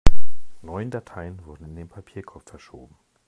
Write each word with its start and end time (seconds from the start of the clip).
Neun 0.63 0.89
Dateien 0.89 1.45
wurden 1.45 1.65
in 1.65 1.75
den 1.75 1.87
Papierkorb 1.87 2.49
verschoben. 2.49 2.95